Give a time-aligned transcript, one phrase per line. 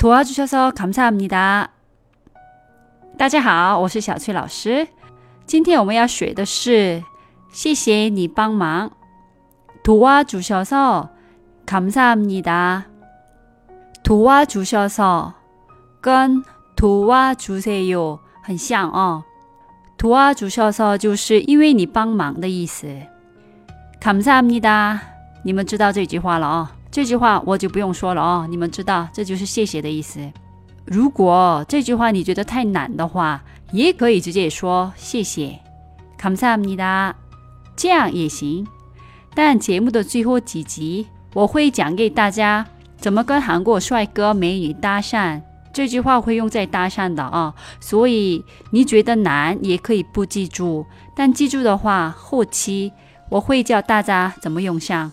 [0.00, 1.68] 도와주셔서감사합니 다。
[3.18, 4.88] 大家好，我是小翠老师。
[5.44, 7.04] 今天我们要学的是
[7.52, 8.90] 谢谢你帮忙。
[9.84, 11.06] 도와주셔서
[11.66, 12.84] 감사합니 다。
[14.02, 15.34] 도와주셔서
[16.00, 16.42] 跟
[16.78, 19.22] 도와주세요很像哦。
[19.98, 22.86] 도와주셔서就是因为你帮忙的意思。
[24.00, 24.98] 감사합니 다。
[25.42, 26.79] 你们知道这句话了哦。
[26.90, 30.20] 这句话我就不用说了哦，你们知道，这就是谢谢的意思。
[30.84, 33.40] 如果这句话你觉得太难的话，
[33.70, 35.58] 也可以直接说谢谢，
[36.20, 37.14] 감사합니 다，
[37.76, 38.66] 这样也行。
[39.34, 42.66] 但节目的最后几集，我会讲给大家
[42.98, 45.40] 怎么跟韩国帅哥美女搭讪，
[45.72, 50.84] 这句话会用在搭讪的啊，所以你觉得难也可以不记住，
[51.14, 52.92] 但记住的话，后期
[53.28, 55.12] 我会教大家怎么用上。